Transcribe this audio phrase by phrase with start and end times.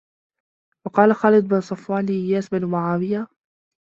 [0.85, 3.27] وَقَالَ خَالِدُ بْنُ صَفْوَانَ لِإِيَاسِ بْنِ مُعَاوِيَةَ